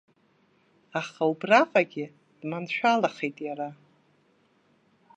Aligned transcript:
Аха 0.99 1.23
убраҟагь 1.31 1.99
дманшәалахеит 2.39 3.37
иара. 3.47 3.69